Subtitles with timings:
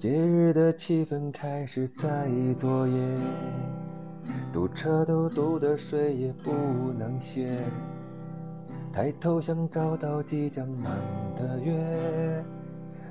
[0.00, 2.26] 节日的气氛开始在
[2.56, 2.98] 作业，
[4.50, 6.50] 堵车都堵得睡也不
[6.98, 7.58] 能歇。
[8.90, 10.90] 抬头想找到即将满
[11.36, 12.42] 的月，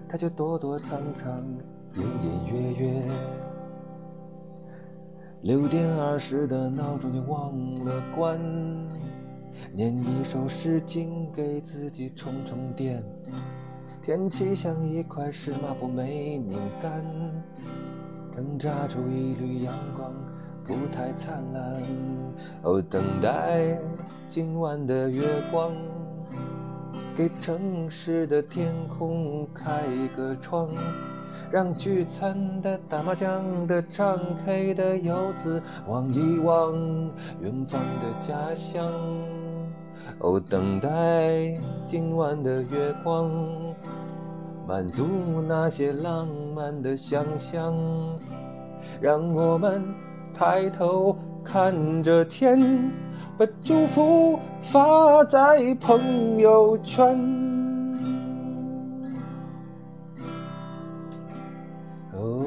[0.08, 1.40] 它却躲躲藏藏，
[1.96, 3.04] 隐隐约约。
[5.44, 7.54] 六点二十的闹钟你忘
[7.86, 8.42] 了关，
[9.76, 13.04] 念一首诗经给自己充充电。
[14.10, 16.92] 天气像一块湿抹布没拧干，
[18.36, 20.12] 挣扎出一缕阳光，
[20.66, 21.80] 不太灿烂。
[22.64, 23.78] 哦，等待
[24.28, 25.74] 今晚的月光，
[27.16, 29.84] 给城市的天空开
[30.18, 30.70] 个窗，
[31.52, 36.74] 让聚餐的、打麻将的、唱 K 的游子望一望
[37.44, 38.92] 远方的家乡。
[40.20, 40.90] 哦，等待
[41.88, 43.30] 今晚的月光。
[44.68, 45.08] 满足
[45.48, 47.74] 那些浪漫的想象，
[49.02, 49.82] 让我们
[50.32, 52.60] 抬头看着天，
[53.36, 57.18] 把祝福发在朋友圈。
[62.14, 62.46] 哦，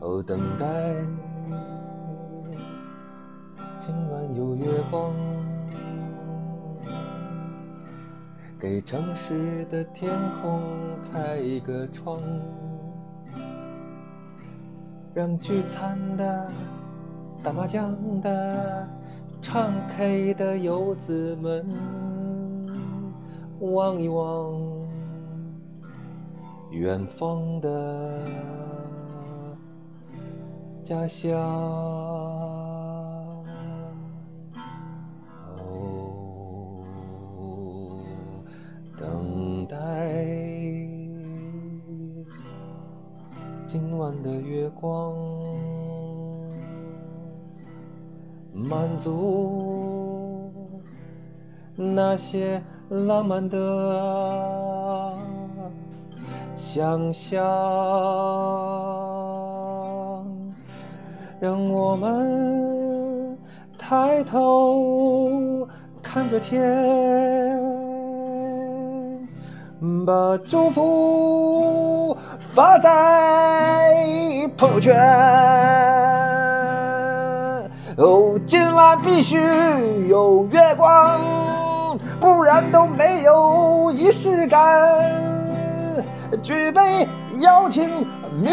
[0.00, 0.66] 哦，等待，
[3.86, 5.14] 今晚有月光。
[8.58, 10.10] 给城市的天
[10.42, 10.60] 空
[11.12, 12.20] 开一个窗，
[15.14, 16.50] 让聚餐的、
[17.44, 18.88] 打麻将的、
[19.40, 21.64] 唱 K 的游子们
[23.60, 24.60] 望一望
[26.72, 28.20] 远方的
[30.82, 32.45] 家乡。
[43.78, 45.12] 今晚的月光，
[48.54, 50.50] 满足
[51.74, 55.14] 那些浪漫的
[56.56, 57.44] 想象，
[61.38, 63.36] 让我们
[63.76, 65.68] 抬头
[66.02, 67.60] 看着天，
[70.06, 72.16] 把祝福。
[72.38, 72.90] 发在
[74.56, 74.96] 朋友圈。
[77.96, 79.38] 哦，今晚必须
[80.08, 81.20] 有月光，
[82.20, 84.62] 不然都没有仪式感。
[86.42, 87.06] 举杯
[87.40, 87.88] 邀请
[88.34, 88.50] 明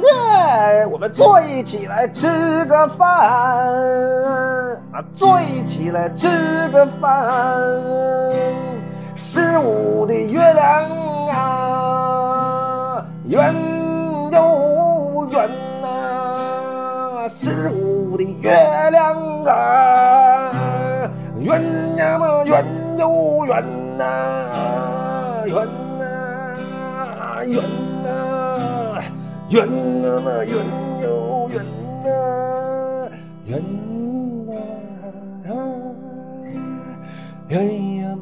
[0.00, 3.08] 月，我们坐一起来吃个饭。
[4.92, 6.28] 啊，坐一起来吃
[6.70, 7.58] 个饭。
[9.16, 11.40] 十五的月亮啊。
[13.30, 13.54] 圆
[14.32, 15.48] 又圆
[15.80, 18.50] 呐，十五的月
[18.90, 20.50] 亮啊，
[21.38, 21.62] 圆
[21.96, 22.64] 呀嘛圆
[22.98, 23.64] 又圆
[23.96, 25.54] 呐，圆
[25.98, 26.02] 呐
[27.46, 27.62] 圆
[28.02, 29.00] 呐，
[29.48, 29.62] 圆
[30.04, 30.52] 啊嘛圆
[31.02, 31.64] 又圆
[32.04, 32.08] 呐，
[33.46, 33.62] 圆
[34.64, 34.64] 呐
[37.54, 38.20] 圆。